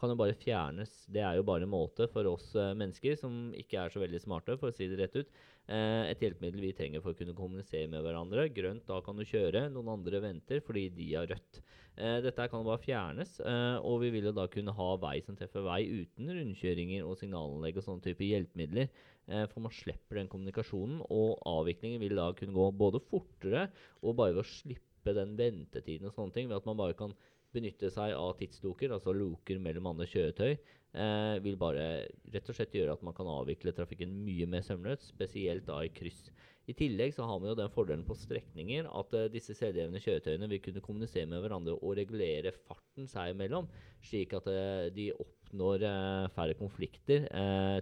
kan 0.01 0.13
jo 0.13 0.17
bare 0.17 0.37
fjernes. 0.41 1.03
Det 1.13 1.21
er 1.21 1.37
jo 1.37 1.45
bare 1.45 1.67
en 1.67 1.73
måte 1.73 2.09
for 2.09 2.25
oss 2.31 2.49
eh, 2.57 2.73
mennesker 2.77 3.13
som 3.19 3.53
ikke 3.53 3.83
er 3.83 3.93
så 3.93 4.01
veldig 4.01 4.23
smarte, 4.25 4.57
for 4.57 4.73
å 4.73 4.77
si 4.77 4.89
det 4.89 4.97
rett 5.03 5.19
ut. 5.21 5.29
Eh, 5.69 6.09
et 6.09 6.23
hjelpemiddel 6.23 6.65
vi 6.65 6.73
trenger 6.73 7.05
for 7.05 7.13
å 7.13 7.19
kunne 7.19 7.37
kommunisere 7.37 7.91
med 7.93 8.01
hverandre. 8.01 8.49
Grønt, 8.57 8.87
da 8.89 8.97
kan 9.05 9.21
du 9.21 9.27
kjøre. 9.27 9.67
Noen 9.69 9.99
andre 9.99 10.23
venter 10.25 10.65
fordi 10.65 10.89
de 10.97 11.11
har 11.13 11.29
rødt. 11.29 11.61
Eh, 11.97 12.19
dette 12.21 12.45
kan 12.51 12.65
bare 12.65 12.77
fjernes, 12.83 13.39
eh, 13.41 13.77
og 13.81 14.03
vi 14.03 14.11
vil 14.13 14.27
jo 14.29 14.33
da 14.37 14.43
kunne 14.53 14.73
ha 14.77 14.89
vei 15.01 15.15
som 15.25 15.37
treffer 15.37 15.63
vei 15.65 15.79
uten 15.89 16.29
rundkjøringer 16.29 17.05
og 17.07 17.17
signalanlegg 17.17 17.79
og 17.79 17.85
sånne 17.87 18.05
type 18.05 18.21
hjelpemidler. 18.21 18.91
Eh, 19.27 19.45
for 19.49 19.65
man 19.65 19.73
slipper 19.73 20.19
den 20.19 20.29
kommunikasjonen, 20.29 21.01
og 21.09 21.41
avviklingen 21.49 22.03
vil 22.03 22.13
da 22.19 22.29
kunne 22.37 22.53
gå 22.53 22.67
både 22.77 23.01
fortere 23.01 23.65
og 24.03 24.13
bare 24.19 24.35
ved 24.35 24.43
å 24.43 24.51
slippe 24.51 25.15
den 25.17 25.33
ventetiden 25.39 26.05
og 26.05 26.13
sånne 26.13 26.37
ting, 26.37 26.51
ved 26.51 26.61
at 26.61 26.69
man 26.69 26.77
bare 26.77 26.97
kan 26.99 27.15
benytte 27.55 27.89
seg 27.89 28.13
av 28.13 28.35
tidsloker, 28.37 28.93
altså 28.93 29.15
loker 29.15 29.57
mellom 29.63 29.89
andre 29.89 30.05
kjøretøy, 30.11 30.53
eh, 30.53 31.39
vil 31.41 31.57
bare 31.57 31.87
rett 32.33 32.51
og 32.51 32.59
slett 32.59 32.77
gjøre 32.77 32.93
at 32.93 33.05
man 33.07 33.17
kan 33.17 33.29
avvikle 33.31 33.73
trafikken 33.73 34.13
mye 34.21 34.45
mer 34.45 34.61
sømløst, 34.61 35.09
spesielt 35.15 35.65
da 35.65 35.81
i 35.81 35.89
kryss. 35.89 36.27
I 36.67 36.75
tillegg 36.75 37.13
så 37.15 37.23
har 37.23 37.39
vi 37.39 37.47
jo 37.47 37.55
den 37.55 37.71
fordelen 37.71 38.03
på 38.03 38.15
strekninger 38.19 38.89
at 38.99 39.13
uh, 39.15 39.29
disse 39.31 39.55
selvdrevne 39.55 40.01
kjøretøyene 40.03 40.49
vil 40.51 40.59
kunne 40.65 40.83
kommunisere 40.83 41.29
med 41.31 41.39
hverandre 41.39 41.77
og 41.77 41.95
regulere 41.95 42.51
farten 42.57 43.07
seg 43.07 43.31
imellom, 43.31 43.69
slik 44.03 44.35
at 44.35 44.49
uh, 44.51 44.89
de 44.91 45.07
oppnår 45.15 45.85
uh, 45.87 46.27
færre 46.35 46.57
konflikter, 46.59 47.29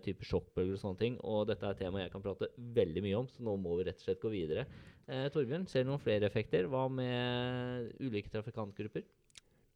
type 0.05 0.27
sjokkbølger 0.29 0.77
og 0.77 0.83
sånne 0.83 1.01
ting. 1.01 1.17
Og 1.25 1.47
dette 1.49 1.65
er 1.65 1.73
et 1.73 1.81
tema 1.81 2.03
jeg 2.03 2.13
kan 2.13 2.25
prate 2.25 2.51
veldig 2.77 3.05
mye 3.07 3.23
om, 3.23 3.31
så 3.31 3.45
nå 3.47 3.57
må 3.57 3.79
vi 3.79 3.87
rett 3.89 4.03
og 4.03 4.05
slett 4.05 4.21
gå 4.21 4.33
videre. 4.35 4.67
Torbjørn, 5.05 5.65
ser 5.69 5.85
du 5.85 5.91
noen 5.91 6.01
flere 6.01 6.29
effekter? 6.29 6.69
Hva 6.69 6.85
med 6.89 7.89
ulike 8.05 8.29
trafikantgrupper? 8.33 9.05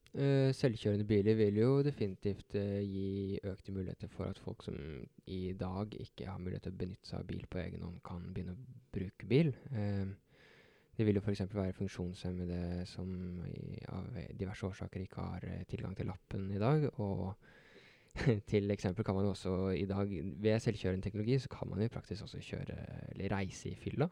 Uh, 0.09 0.49
selvkjørende 0.57 1.05
biler 1.05 1.35
vil 1.37 1.59
jo 1.61 1.83
definitivt 1.85 2.55
uh, 2.57 2.79
gi 2.81 3.37
økte 3.45 3.73
muligheter 3.75 4.09
for 4.09 4.25
at 4.25 4.39
folk 4.41 4.63
som 4.65 4.77
i 5.29 5.53
dag 5.53 5.91
ikke 6.01 6.25
har 6.25 6.39
mulighet 6.41 6.63
til 6.65 6.73
å 6.73 6.79
benytte 6.79 7.05
seg 7.05 7.19
av 7.19 7.27
bil 7.29 7.43
på 7.45 7.59
egen 7.61 7.83
hånd, 7.85 7.99
kan 8.01 8.23
begynne 8.33 8.55
å 8.55 8.79
bruke 8.95 9.27
bil. 9.29 9.51
Uh, 9.69 10.09
det 10.97 11.05
vil 11.05 11.19
jo 11.19 11.21
f.eks. 11.21 11.43
være 11.53 11.75
funksjonshemmede 11.77 12.87
som 12.89 13.11
i, 13.53 13.77
av 13.87 14.17
diverse 14.39 14.65
årsaker 14.65 15.05
ikke 15.05 15.27
har 15.27 15.45
tilgang 15.69 15.93
til 15.95 16.09
lappen 16.09 16.49
i 16.51 16.59
dag. 16.59 16.87
Og 16.99 17.29
til 18.51 18.73
eksempel 18.73 19.05
kan 19.07 19.15
man 19.15 19.27
jo 19.29 19.35
også 19.35 19.53
i 19.77 19.85
dag, 19.87 20.09
ved 20.41 20.65
selvkjørende 20.65 21.05
teknologi, 21.05 21.37
så 21.39 21.53
kan 21.53 21.69
man 21.69 21.85
jo 21.85 21.93
praktisk 21.93 22.25
også 22.25 22.41
kjøre 22.49 22.79
eller 23.13 23.31
reise 23.37 23.69
i 23.71 23.77
fylla. 23.79 24.09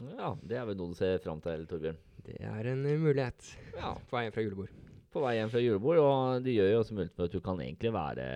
Ja, 0.00 0.32
det 0.42 0.58
er 0.58 0.66
vel 0.66 0.80
noe 0.80 0.96
du 0.96 0.98
ser 0.98 1.20
fram 1.22 1.44
til, 1.44 1.68
Torbjørn? 1.70 2.00
Det 2.24 2.40
er 2.40 2.72
en 2.72 2.82
mulighet. 2.82 3.52
Ja. 3.76 3.92
På 4.08 4.18
veien 4.18 4.34
fra 4.34 4.42
julebord 4.42 4.72
på 5.14 5.22
vei 5.24 5.36
hjem 5.38 5.52
fra 5.52 5.62
julebord. 5.62 6.02
Og 6.02 6.44
det 6.44 6.56
gjør 6.56 6.72
jo 6.72 6.80
også 6.82 6.98
mulighet 6.98 7.16
for 7.16 7.28
at 7.28 7.34
du 7.36 7.42
kan 7.44 7.62
egentlig 7.62 7.94
være 7.94 8.28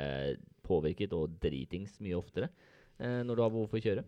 påvirket 0.69 1.15
og 1.17 1.39
dritings 1.43 1.99
mye 2.05 2.19
oftere. 2.19 2.51
eh, 2.99 3.23
når 3.23 3.37
du 3.37 3.43
har 3.45 3.51
behov 3.55 3.69
for 3.71 3.79
å 3.79 3.85
kjøre. 3.85 4.05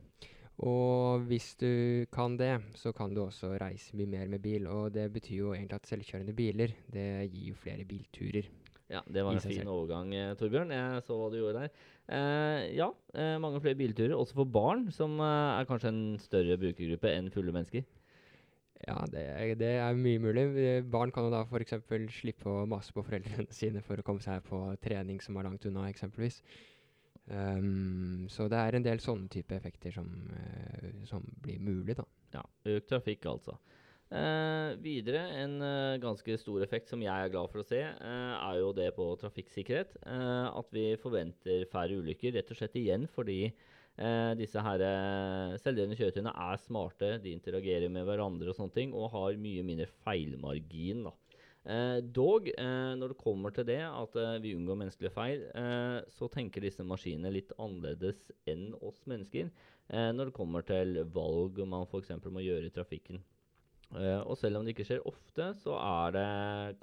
Og 0.61 1.23
hvis 1.31 1.55
du 1.57 2.07
kan 2.13 2.35
det, 2.37 2.59
så 2.77 2.93
kan 2.93 3.15
du 3.15 3.23
også 3.23 3.55
reise 3.63 3.97
mye 3.97 4.11
mer 4.11 4.27
med 4.29 4.43
bil. 4.45 4.67
Og 4.69 4.91
det 4.93 5.07
betyr 5.15 5.37
jo 5.39 5.53
egentlig 5.55 5.79
at 5.79 5.89
selvkjørende 5.89 6.35
biler, 6.37 6.75
det 6.93 7.31
gir 7.33 7.53
jo 7.53 7.61
flere 7.63 7.87
bilturer. 7.89 8.51
Ja, 8.91 9.01
det 9.07 9.23
var 9.23 9.37
en 9.37 9.41
fin 9.41 9.61
selv. 9.63 9.71
overgang, 9.71 10.11
eh, 10.13 10.35
Torbjørn. 10.35 10.73
Jeg 10.75 11.03
så 11.07 11.17
hva 11.17 11.31
du 11.31 11.39
gjorde 11.39 11.63
der. 11.63 11.71
Eh, 12.11 12.75
ja, 12.75 12.91
eh, 13.15 13.39
mange 13.39 13.61
flere 13.63 13.79
bilturer, 13.79 14.17
også 14.19 14.35
for 14.41 14.45
barn, 14.51 14.89
som 14.91 15.15
eh, 15.23 15.61
er 15.61 15.69
kanskje 15.69 15.93
en 15.93 16.19
større 16.19 16.59
brukergruppe 16.59 17.13
enn 17.15 17.31
fulle 17.31 17.55
mennesker. 17.55 17.87
Ja, 18.87 18.97
det, 19.13 19.21
er- 19.29 19.59
det 19.61 19.71
er 19.77 19.99
mye 19.99 20.21
mulig. 20.23 20.45
Barn 20.91 21.13
kan 21.13 21.27
jo 21.27 21.33
da 21.35 21.43
f.eks. 21.45 21.75
slippe 22.17 22.49
å 22.49 22.67
mase 22.71 22.95
på 22.97 23.05
foreldrene 23.05 23.51
sine 23.61 23.83
for 23.85 24.01
å 24.01 24.05
komme 24.07 24.25
seg 24.25 24.43
på 24.47 24.61
trening 24.83 25.21
som 25.25 25.37
er 25.37 25.49
langt 25.51 25.67
unna, 25.69 25.89
eksempelvis. 25.93 26.41
Um, 27.31 28.25
så 28.33 28.49
det 28.51 28.59
er 28.59 28.75
en 28.75 28.83
del 28.87 28.99
sånne 29.05 29.29
type 29.31 29.55
effekter 29.55 29.93
som, 29.95 30.09
uh, 30.35 31.05
som 31.07 31.23
blir 31.45 31.61
mulig, 31.63 31.95
da. 32.01 32.07
Ja, 32.35 32.43
Økt 32.73 32.89
trafikk, 32.91 33.29
altså. 33.31 33.55
Uh, 34.11 34.75
videre, 34.83 35.21
en 35.39 35.61
uh, 35.63 36.01
ganske 36.03 36.35
stor 36.41 36.65
effekt 36.65 36.91
som 36.91 37.05
jeg 37.05 37.13
er 37.13 37.31
glad 37.31 37.53
for 37.53 37.63
å 37.63 37.67
se, 37.69 37.79
er 37.85 38.57
jo 38.59 38.73
det 38.75 38.89
på 38.97 39.07
trafikksikkerhet. 39.21 39.95
At 40.09 40.73
vi 40.75 40.89
forventer 40.99 41.69
færre 41.71 42.01
ulykker, 42.01 42.35
rett 42.35 42.51
og 42.51 42.59
slett 42.59 42.81
igjen 42.81 43.07
fordi 43.15 43.53
eh, 43.99 44.33
disse 44.39 44.63
her 44.63 44.85
selvdelende 45.63 45.99
kjøretøyene 45.99 46.37
er 46.47 46.63
smarte, 46.63 47.17
de 47.25 47.35
interagerer 47.35 47.91
med 47.91 48.07
hverandre 48.07 48.53
og 48.53 48.59
sånne 48.59 48.77
ting, 48.77 48.95
og 48.95 49.11
har 49.17 49.41
mye 49.41 49.67
mindre 49.67 49.91
feilmargin. 50.05 51.09
da. 51.09 51.17
Eh, 51.69 51.99
dog, 52.01 52.47
eh, 52.49 52.93
når 52.97 53.13
det 53.13 53.21
kommer 53.21 53.53
til 53.53 53.67
det 53.69 53.83
at 53.85 54.15
eh, 54.17 54.39
vi 54.41 54.55
unngår 54.57 54.79
menneskelige 54.81 55.13
feil, 55.13 55.43
eh, 55.53 55.99
så 56.09 56.29
tenker 56.33 56.65
disse 56.65 56.87
maskinene 56.87 57.33
litt 57.35 57.53
annerledes 57.61 58.31
enn 58.49 58.71
oss 58.81 59.03
mennesker 59.11 59.51
eh, 59.51 60.09
når 60.15 60.31
det 60.31 60.37
kommer 60.39 60.65
til 60.65 61.03
valg 61.13 61.61
man 61.69 61.85
f.eks. 61.85 62.15
må 62.33 62.41
gjøre 62.47 62.71
i 62.71 62.73
trafikken. 62.73 63.21
Eh, 63.93 64.23
og 64.23 64.39
selv 64.41 64.57
om 64.57 64.65
det 64.65 64.73
ikke 64.73 64.89
skjer 64.89 65.05
ofte, 65.11 65.51
så 65.61 65.77
er 65.83 66.17
det, 66.17 66.27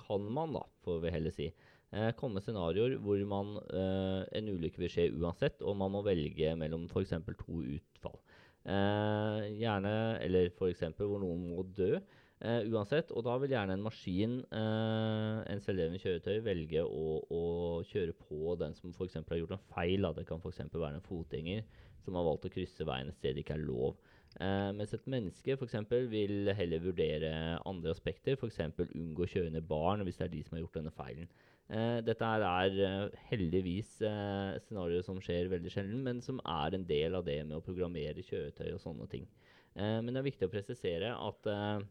kan 0.04 0.30
man, 0.30 0.54
da, 0.60 0.62
får 0.86 1.02
vi 1.08 1.16
heller 1.16 1.34
si, 1.34 1.50
eh, 1.94 2.12
komme 2.20 2.42
scenarioer 2.44 2.98
hvor 3.04 3.22
man, 3.30 3.56
eh, 3.72 4.22
en 4.40 4.52
ulykke 4.54 4.84
vil 4.84 4.92
skje 4.92 5.10
uansett, 5.18 5.62
og 5.62 5.78
man 5.80 5.94
må 5.94 6.04
velge 6.06 6.56
mellom 6.60 6.88
f.eks. 6.92 7.16
to 7.40 7.64
utfall. 7.78 8.20
Eh, 8.68 9.48
gjerne, 9.62 9.94
eller 10.26 10.50
f.eks. 10.52 10.88
hvor 11.00 11.20
noen 11.24 11.50
må 11.54 11.64
dø. 11.78 11.98
eh, 12.42 12.68
uansett, 12.70 13.10
og 13.16 13.24
da 13.26 13.38
vil 13.42 13.50
gjerne 13.56 13.74
en 13.74 13.86
maskin, 13.86 14.40
eh, 14.54 15.38
en 15.54 15.64
selvlevende 15.64 16.02
kjøretøy, 16.04 16.36
velge 16.46 16.84
å, 16.84 17.16
å 17.34 17.44
kjøre 17.90 18.14
på 18.14 18.58
den 18.62 18.76
som 18.78 18.92
f.eks. 18.94 19.18
har 19.24 19.42
gjort 19.42 19.56
en 19.58 19.68
feil. 19.74 20.06
Da. 20.06 20.14
Det 20.14 20.28
kan 20.30 20.44
f.eks. 20.44 20.62
være 20.74 21.00
en 21.00 21.08
fotgjenger 21.08 21.64
som 22.04 22.16
har 22.16 22.28
valgt 22.28 22.46
å 22.48 22.54
krysse 22.54 22.86
veien 22.88 23.10
et 23.10 23.18
sted 23.18 23.36
det 23.36 23.44
ikke 23.44 23.58
er 23.58 23.66
lov. 23.66 23.98
Eh, 24.38 24.70
mens 24.78 24.94
et 24.94 25.08
menneske 25.10 25.56
eksempel, 25.66 26.06
vil 26.12 26.52
heller 26.54 26.84
vurdere 26.84 27.32
andre 27.66 27.94
aspekter, 27.96 28.38
f.eks. 28.38 28.60
unngå 28.86 29.26
kjørende 29.32 29.64
barn 29.66 30.04
hvis 30.06 30.20
det 30.20 30.28
er 30.28 30.36
de 30.36 30.44
som 30.46 30.58
har 30.58 30.66
gjort 30.66 30.78
denne 30.78 30.94
feilen. 30.94 31.32
Eh, 31.68 32.00
dette 32.08 32.28
er 32.48 32.80
eh, 32.86 33.18
heldigvis 33.28 33.98
eh, 34.08 34.56
scenarioer 34.64 35.04
som 35.04 35.20
skjer 35.24 35.50
veldig 35.52 35.72
sjelden, 35.74 36.00
men 36.06 36.22
som 36.24 36.40
er 36.48 36.78
en 36.78 36.88
del 36.88 37.18
av 37.20 37.26
det 37.28 37.42
med 37.44 37.58
å 37.58 37.64
programmere 37.66 38.24
kjøretøy 38.24 38.70
og 38.72 38.84
sånne 38.84 39.08
ting. 39.12 39.28
Eh, 39.76 40.00
men 40.00 40.14
det 40.14 40.22
er 40.22 40.30
viktig 40.30 40.48
å 40.48 40.54
presisere 40.54 41.12
at 41.12 41.50
eh, 41.52 41.88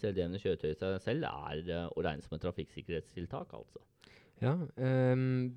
selvdrevne 0.00 0.40
kjøretøy 0.42 0.72
i 0.72 0.78
seg 0.80 0.98
selv 1.04 1.28
er 1.30 1.62
eh, 1.68 1.86
å 1.94 2.06
regne 2.06 2.26
som 2.26 2.34
et 2.36 2.42
trafikksikkerhetstiltak. 2.46 3.54
altså. 3.60 3.84
Ja, 4.42 4.58
um 4.82 5.54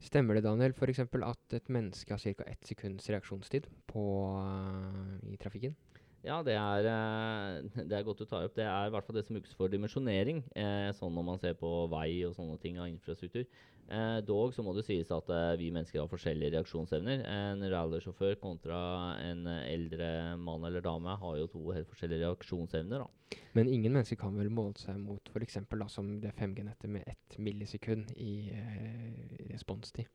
Stemmer 0.00 0.38
det, 0.38 0.46
Daniel, 0.46 0.72
f.eks. 0.72 1.02
at 1.04 1.54
et 1.58 1.66
menneske 1.68 2.16
har 2.16 2.36
ca. 2.38 2.44
ett 2.48 2.64
sekunds 2.64 3.10
reaksjonstid 3.12 3.66
på, 3.90 4.02
uh, 4.32 5.18
i 5.28 5.36
trafikken? 5.36 5.74
Ja, 6.20 6.42
det 6.44 6.52
er, 6.52 6.86
eh, 6.90 7.84
det 7.88 7.96
er 7.96 8.04
godt 8.04 8.20
du 8.20 8.28
tar 8.28 8.44
opp. 8.44 8.56
Det 8.56 8.66
er 8.66 8.86
i 8.86 8.92
hvert 8.92 9.06
fall 9.06 9.16
det 9.16 9.24
som 9.26 9.36
brukes 9.38 9.56
for 9.56 9.72
dimensjonering. 9.72 10.42
Eh, 10.52 10.90
sånn 10.96 11.14
når 11.16 11.26
man 11.30 11.40
ser 11.40 11.56
på 11.58 11.70
vei 11.92 12.22
og 12.28 12.34
sånne 12.36 12.58
ting 12.60 12.80
av 12.80 12.90
infrastruktur. 12.90 13.46
Eh, 13.90 14.18
dog 14.22 14.52
så 14.54 14.62
må 14.62 14.74
det 14.76 14.84
sies 14.86 15.08
at 15.10 15.30
eh, 15.34 15.54
vi 15.58 15.70
mennesker 15.74 16.02
har 16.02 16.10
forskjellige 16.10 16.52
reaksjonsevner. 16.54 17.24
En 17.24 17.64
rallysjåfør 17.72 18.36
kontra 18.42 18.80
en 19.24 19.48
eldre 19.48 20.36
mann 20.38 20.68
eller 20.68 20.84
dame 20.84 21.16
har 21.22 21.40
jo 21.40 21.48
to 21.50 21.64
helt 21.74 21.88
forskjellige 21.90 22.26
reaksjonsevner. 22.26 23.06
da. 23.06 23.40
Men 23.56 23.68
ingen 23.68 23.96
mennesker 23.96 24.20
kan 24.20 24.36
vel 24.38 24.52
måle 24.52 24.78
seg 24.78 25.00
mot 25.00 25.32
f.eks. 25.32 25.58
som 25.90 26.12
det 26.22 26.36
5G-nettet 26.38 26.90
med 26.90 27.08
ett 27.08 27.38
millisekund 27.38 28.12
i 28.16 28.50
eh, 28.54 29.40
responstid. 29.50 30.06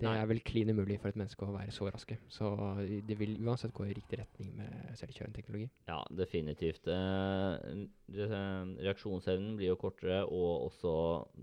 Det 0.00 0.08
Nei. 0.08 0.16
er 0.16 0.28
vel 0.30 0.38
klin 0.40 0.70
umulig 0.72 0.96
for 1.02 1.12
et 1.12 1.16
menneske 1.20 1.44
å 1.44 1.52
være 1.52 1.72
så 1.76 1.90
raske. 1.92 2.16
Så 2.32 2.48
det 3.04 3.18
vil 3.20 3.34
uansett 3.44 3.74
gå 3.76 3.84
i 3.84 3.96
riktig 3.96 4.16
retning 4.22 4.54
med 4.56 4.94
selvkjørende 4.96 5.36
teknologi. 5.36 5.66
Ja, 5.90 5.98
definitivt. 6.16 6.88
Eh, 6.88 7.82
reaksjonsevnen 8.80 9.58
blir 9.58 9.74
jo 9.74 9.80
kortere, 9.82 10.22
og 10.24 10.70
også 10.70 10.94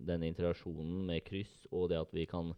denne 0.10 0.32
interaksjonen 0.32 1.06
med 1.12 1.22
kryss 1.28 1.68
og 1.70 1.92
det 1.92 2.02
at 2.02 2.16
vi 2.18 2.26
kan 2.30 2.50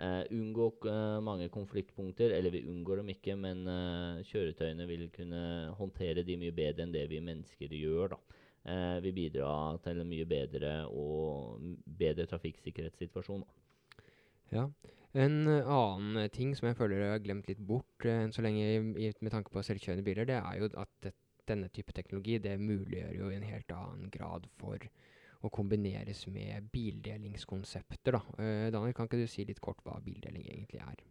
eh, 0.00 0.24
unngå 0.32 0.70
eh, 0.88 1.18
mange 1.20 1.50
konfliktpunkter. 1.52 2.32
Eller 2.32 2.54
vi 2.54 2.64
unngår 2.72 3.02
dem 3.02 3.12
ikke, 3.12 3.36
men 3.36 3.66
eh, 3.68 4.22
kjøretøyene 4.30 4.88
vil 4.88 5.10
kunne 5.12 5.42
håndtere 5.76 6.24
de 6.24 6.38
mye 6.40 6.56
bedre 6.56 6.86
enn 6.86 6.96
det 6.96 7.04
vi 7.12 7.20
mennesker 7.20 7.76
gjør. 7.76 8.16
da. 8.16 8.40
Eh, 8.72 8.96
vi 9.04 9.12
bidrar 9.12 9.82
til 9.84 10.00
en 10.00 10.08
mye 10.08 10.24
bedre 10.32 10.74
og 10.88 11.60
bedre 11.84 12.24
trafikksikkerhetssituasjon. 12.30 13.44
da. 13.44 14.06
Ja. 14.52 14.66
En 15.12 15.34
eh, 15.48 15.68
annen 15.68 16.22
eh, 16.22 16.30
ting 16.32 16.54
som 16.56 16.68
jeg 16.68 16.78
føler 16.78 17.02
jeg 17.04 17.14
har 17.14 17.24
glemt 17.24 17.48
litt 17.50 17.60
bort 17.68 18.06
eh, 18.08 18.22
enn 18.24 18.32
så 18.32 18.44
lenge 18.44 18.64
i, 18.64 19.12
med 19.20 19.32
tanke 19.34 19.52
på 19.52 19.64
selvkjørende 19.64 20.06
biler, 20.06 20.28
det 20.28 20.38
er 20.40 20.60
jo 20.60 20.70
at 20.80 20.92
det, 21.04 21.14
denne 21.48 21.68
type 21.74 21.92
teknologi 21.92 22.38
det 22.40 22.54
muliggjør 22.60 23.16
jo 23.18 23.30
i 23.30 23.36
en 23.36 23.48
helt 23.48 23.72
annen 23.76 24.12
grad 24.14 24.46
for 24.60 24.78
å 25.42 25.50
kombineres 25.50 26.22
med 26.30 26.68
bildelingskonsepter. 26.70 28.14
da. 28.14 28.22
Uh, 28.38 28.68
Daniel, 28.70 28.94
kan 28.94 29.10
ikke 29.10 29.24
du 29.24 29.26
si 29.26 29.42
litt 29.44 29.60
kort 29.60 29.82
hva 29.82 29.96
bildeling 30.04 30.46
egentlig 30.46 30.78
er? 30.84 31.02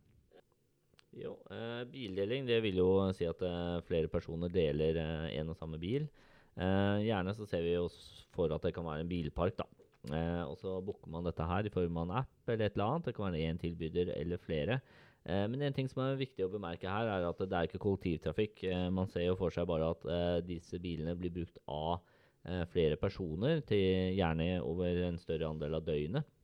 Jo, 1.11 1.35
eh, 1.51 1.83
bildeling 1.91 2.47
det 2.47 2.61
vil 2.63 2.77
jo 2.79 2.91
si 3.15 3.27
at 3.27 3.41
eh, 3.43 3.81
flere 3.83 4.07
personer 4.11 4.51
deler 4.51 4.99
eh, 5.01 5.39
en 5.41 5.51
og 5.51 5.57
samme 5.59 5.79
bil. 5.81 6.07
Gjerne 6.51 7.31
så 7.31 7.45
ser 7.47 7.63
vi 7.63 7.77
oss 7.79 7.95
for 8.35 8.51
at 8.51 8.63
det 8.65 8.73
kan 8.75 8.83
være 8.83 9.05
en 9.05 9.09
bilpark, 9.09 9.55
da. 9.61 9.65
Eh, 10.09 10.43
og 10.47 10.57
så 10.57 10.79
booker 10.81 11.11
man 11.13 11.27
dette 11.27 11.45
her 11.45 11.67
i 11.67 11.73
form 11.73 11.99
av 12.01 12.07
en 12.07 12.17
app 12.23 12.49
eller 12.49 12.65
et 12.65 12.77
eller 12.77 12.87
annet. 12.87 13.09
Det 13.09 13.15
kan 13.17 13.27
være 13.27 13.51
én 13.51 13.61
tilbyder 13.61 14.13
eller 14.15 14.41
flere. 14.41 14.79
Eh, 15.23 15.45
men 15.51 15.61
en 15.61 15.75
ting 15.77 15.89
som 15.91 16.01
er 16.03 16.17
viktig 16.19 16.47
å 16.47 16.53
bemerke 16.53 16.89
her, 16.89 17.09
er 17.11 17.27
at 17.27 17.43
det 17.43 17.57
er 17.57 17.69
ikke 17.69 17.83
kollektivtrafikk. 17.83 18.63
Eh, 18.65 18.87
man 18.93 19.09
ser 19.11 19.27
jo 19.27 19.37
for 19.39 19.53
seg 19.53 19.69
bare 19.69 19.91
at 19.93 20.07
eh, 20.09 20.39
disse 20.47 20.81
bilene 20.81 21.13
blir 21.19 21.33
brukt 21.35 21.61
av 21.69 22.01
eh, 22.47 22.65
flere 22.73 22.97
personer, 23.01 23.61
til 23.67 24.17
gjerne 24.17 24.55
over 24.65 25.05
en 25.05 25.21
større 25.21 25.51
andel 25.53 25.77
av 25.77 25.85
døgnet. 25.85 26.37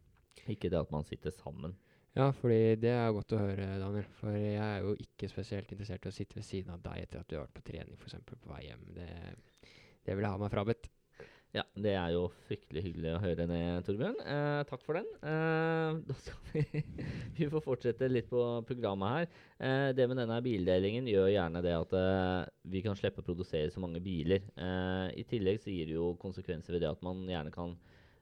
Ikke 0.45 0.69
det 0.69 0.79
at 0.79 0.93
man 0.93 1.07
sitter 1.07 1.33
sammen. 1.33 1.73
Ja, 2.17 2.31
fordi 2.33 2.77
det 2.81 2.93
er 2.93 3.13
godt 3.13 3.33
å 3.35 3.41
høre, 3.41 3.65
Daniel. 3.77 4.05
For 4.17 4.33
jeg 4.33 4.57
er 4.57 4.85
jo 4.85 4.93
ikke 5.01 5.29
spesielt 5.29 5.73
interessert 5.73 6.05
i 6.05 6.09
å 6.09 6.15
sitte 6.15 6.39
ved 6.39 6.45
siden 6.47 6.73
av 6.73 6.81
deg 6.85 7.03
etter 7.03 7.21
at 7.21 7.29
du 7.29 7.35
har 7.37 7.45
vært 7.45 7.57
på 7.59 7.65
trening, 7.67 7.97
f.eks. 7.97 8.17
på 8.25 8.53
vei 8.53 8.63
hjem. 8.65 8.85
Det, 8.95 9.09
det 10.05 10.15
vil 10.15 10.25
jeg 10.25 10.33
ha 10.33 10.41
meg 10.41 10.53
frabedt. 10.53 10.89
Ja, 11.55 11.63
det 11.79 11.93
er 11.95 12.11
jo 12.11 12.25
fryktelig 12.45 12.81
hyggelig 12.83 13.13
å 13.15 13.21
høre 13.23 13.45
det, 13.47 13.59
Torbjørn. 13.87 14.17
Eh, 14.19 14.61
takk 14.67 14.81
for 14.83 14.99
den. 14.99 15.07
Eh, 15.25 15.99
da 16.09 16.15
skal 16.19 16.41
vi 16.51 16.83
Vi 17.37 17.47
får 17.53 17.63
fortsette 17.63 18.09
litt 18.11 18.27
på 18.29 18.41
programmet 18.67 19.13
her. 19.13 19.29
Eh, 19.63 19.89
det 19.95 20.09
med 20.11 20.19
denne 20.19 20.41
bildelingen 20.43 21.07
gjør 21.07 21.31
gjerne 21.31 21.63
det 21.63 21.73
at 21.77 21.95
eh, 21.97 22.41
vi 22.67 22.83
kan 22.85 22.99
slippe 22.99 23.23
å 23.23 23.27
produsere 23.29 23.71
så 23.73 23.81
mange 23.83 24.03
biler. 24.03 24.43
Eh, 24.59 25.07
I 25.23 25.25
tillegg 25.29 25.63
så 25.63 25.71
gir 25.71 25.87
det 25.87 25.95
jo 25.95 26.11
konsekvenser 26.19 26.75
ved 26.75 26.83
det 26.83 26.91
at 26.91 27.07
man 27.07 27.23
gjerne 27.31 27.55
kan 27.55 27.73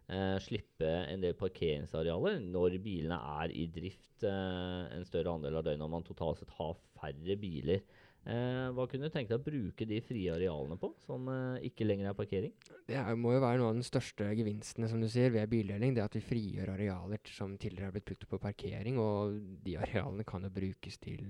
eh, 0.05 0.37
slippe 0.45 0.93
en 1.09 1.25
del 1.25 1.35
parkeringsarealer 1.39 2.37
når 2.45 2.77
bilene 2.85 3.19
er 3.41 3.57
i 3.57 3.65
drift 3.73 4.23
en 4.25 5.03
større 5.05 5.33
andel 5.33 5.57
av 5.59 5.65
døgnet, 5.65 5.83
og 5.83 5.91
man 5.91 6.05
totalt 6.07 6.39
sett 6.39 6.53
har 6.55 6.77
færre 6.95 7.35
biler. 7.41 7.81
Eh, 8.25 8.67
hva 8.73 8.87
kunne 8.89 9.05
du 9.05 9.13
tenke 9.13 9.29
deg 9.29 9.37
å 9.37 9.45
bruke 9.45 9.85
de 9.85 9.99
frie 10.01 10.33
arealene 10.33 10.79
på, 10.81 10.87
som 11.03 11.27
eh, 11.29 11.67
ikke 11.67 11.85
lenger 11.85 12.09
er 12.09 12.15
parkering? 12.17 12.53
Det 12.89 12.97
er, 12.97 13.19
må 13.21 13.35
jo 13.35 13.41
være 13.43 13.59
noe 13.61 13.69
av 13.69 13.77
den 13.77 13.85
største 13.85 14.31
gevinstene 14.39 14.89
som 14.89 15.03
du 15.03 15.05
sier, 15.11 15.29
ved 15.35 15.51
bildeling. 15.51 15.93
Det 15.93 16.01
at 16.01 16.17
vi 16.17 16.23
frigjør 16.25 16.71
arealer 16.73 17.21
som 17.29 17.53
tidligere 17.61 17.91
har 17.91 17.93
blitt 17.93 18.07
brukt 18.09 18.25
på 18.31 18.41
parkering. 18.41 18.97
Og 19.01 19.37
de 19.67 19.77
arealene 19.77 20.25
kan 20.25 20.47
jo 20.47 20.53
brukes 20.57 20.97
til 21.05 21.21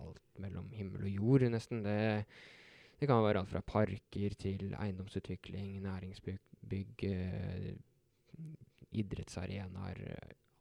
alt 0.00 0.42
mellom 0.42 0.72
himmel 0.74 1.06
og 1.06 1.14
jord, 1.20 1.46
nesten. 1.54 1.84
Det, 1.86 1.96
det 2.98 3.10
kan 3.10 3.22
være 3.22 3.44
alt 3.44 3.54
fra 3.54 3.62
parker 3.62 4.34
til 4.42 4.74
eiendomsutvikling, 4.74 5.76
næringsbygg, 5.86 7.06
eh, 7.06 7.72
idrettsarenaer. 8.90 10.02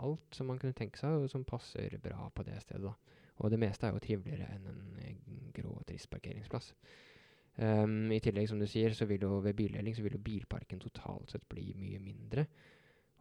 Alt 0.06 0.38
som 0.38 0.54
man 0.54 0.62
kunne 0.62 0.78
tenke 0.78 1.02
seg, 1.02 1.18
og 1.18 1.34
som 1.34 1.50
passer 1.50 1.98
bra 2.04 2.30
på 2.30 2.46
det 2.46 2.62
stedet. 2.62 2.86
da. 2.86 3.18
Og 3.40 3.52
det 3.52 3.60
meste 3.62 3.88
er 3.88 3.96
jo 3.96 4.02
triveligere 4.04 4.48
enn 4.56 4.68
en 4.70 5.44
grå 5.56 5.69
og 6.08 6.16
parkeringsplass. 6.16 6.74
Um, 7.60 8.12
I 8.16 8.22
tillegg, 8.24 8.48
som 8.48 8.60
du 8.62 8.68
sier, 8.70 8.94
så 8.96 9.08
vil 9.10 9.26
jo 9.26 9.42
ved 9.44 9.58
bildeling 9.58 9.96
så 9.96 10.06
vil 10.06 10.16
jo 10.16 10.24
bilparken 10.24 10.80
totalt 10.80 11.34
sett 11.34 11.48
bli 11.52 11.74
mye 11.76 12.00
mindre. 12.00 12.46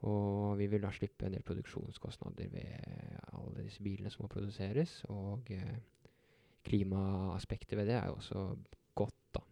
Og 0.06 0.54
vi 0.60 0.68
vil 0.70 0.84
da 0.84 0.92
slippe 0.94 1.26
en 1.26 1.34
del 1.34 1.42
produksjonskostnader 1.42 2.52
ved 2.52 3.24
alle 3.34 3.64
disse 3.64 3.82
bilene 3.82 4.12
som 4.14 4.22
må 4.24 4.30
produseres. 4.30 5.00
Og 5.10 5.50
eh, 5.50 5.80
klimaaspektet 6.68 7.74
ved 7.78 7.90
det 7.90 7.96
er 7.98 8.06
jo 8.06 8.20
også 8.20 8.44
godt, 8.98 9.16
da. 9.34 9.42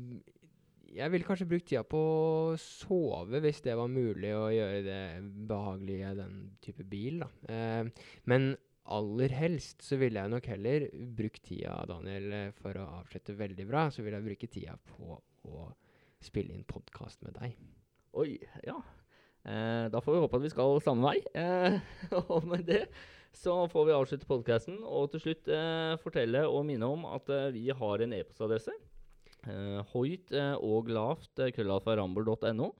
Jeg 0.92 1.10
ville 1.10 1.26
kanskje 1.26 1.48
brukt 1.50 1.66
tida 1.66 1.82
på 1.88 1.98
å 1.98 2.58
sove, 2.60 3.40
hvis 3.42 3.62
det 3.64 3.74
var 3.78 3.90
mulig 3.90 4.34
å 4.36 4.50
gjøre 4.52 4.82
det 4.86 5.02
behagelig 5.48 5.96
i 5.98 6.12
den 6.18 6.36
type 6.62 6.84
bil, 6.86 7.24
da. 7.24 7.88
men 8.28 8.52
aller 8.92 9.32
helst 9.32 9.82
så 9.86 9.96
ville 9.96 10.20
jeg 10.20 10.32
nok 10.34 10.48
heller 10.52 10.84
brukt 11.16 11.42
tida, 11.48 11.78
Daniel, 11.88 12.52
for 12.60 12.76
å 12.76 12.90
avslutte 13.00 13.38
veldig 13.38 13.66
bra, 13.70 13.86
så 13.88 14.04
ville 14.04 14.20
jeg 14.20 14.28
bruke 14.28 14.50
tida 14.52 14.76
på 14.92 15.16
å 15.48 15.70
spille 16.22 16.54
inn 16.54 16.66
podkast 16.68 17.24
med 17.26 17.38
deg. 17.40 17.56
Oi, 18.20 18.36
ja. 18.66 18.76
Eh, 19.42 19.86
da 19.90 20.00
får 20.02 20.14
vi 20.14 20.22
håpe 20.22 20.38
at 20.38 20.44
vi 20.44 20.52
skal 20.52 20.78
samme 20.84 21.08
vei. 21.08 21.22
Eh, 21.34 21.78
og 22.20 22.46
med 22.46 22.66
det 22.68 22.84
så 23.36 23.54
får 23.68 23.86
vi 23.88 23.94
avslutte 23.96 24.28
podkasten 24.28 24.82
og 24.84 25.10
til 25.12 25.24
slutt 25.24 25.48
eh, 25.50 25.94
fortelle 26.02 26.44
og 26.48 26.66
minne 26.68 26.88
om 26.88 27.06
at 27.08 27.30
eh, 27.32 27.50
vi 27.54 27.66
har 27.72 28.04
en 28.04 28.14
e-postadresse. 28.16 28.74
Eh, 29.48 29.80
høyt 29.94 30.32
eh, 30.36 30.54
og 30.60 30.90
lavt 30.92 31.42
krøllalfarambol.no. 31.56 32.70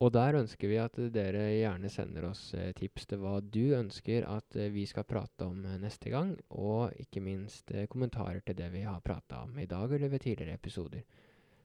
Og 0.00 0.12
der 0.14 0.38
ønsker 0.38 0.70
vi 0.70 0.78
at 0.80 0.96
dere 1.12 1.42
gjerne 1.58 1.90
sender 1.92 2.30
oss 2.30 2.54
tips 2.78 3.04
til 3.10 3.20
hva 3.20 3.34
du 3.44 3.74
ønsker 3.76 4.24
at 4.32 4.56
vi 4.72 4.86
skal 4.88 5.04
prate 5.04 5.44
om 5.44 5.58
neste 5.82 6.08
gang, 6.08 6.30
og 6.56 6.94
ikke 7.02 7.20
minst 7.20 7.68
kommentarer 7.92 8.40
til 8.40 8.56
det 8.56 8.70
vi 8.72 8.86
har 8.86 9.02
prata 9.04 9.42
om 9.44 9.58
i 9.60 9.68
dag 9.68 9.92
eller 9.92 10.08
ved 10.08 10.24
tidligere 10.24 10.56
episoder. 10.56 11.04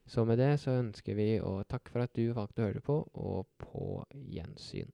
Så 0.06 0.26
med 0.28 0.38
det 0.38 0.52
så 0.60 0.76
ønsker 0.82 1.16
vi 1.16 1.30
å 1.40 1.62
takke 1.64 1.96
for 1.96 2.04
at 2.04 2.12
du 2.12 2.28
valgte 2.36 2.62
å 2.62 2.68
høre 2.68 2.84
på, 2.84 3.00
og 3.16 3.48
på 3.64 4.04
gjensyn. 4.12 4.92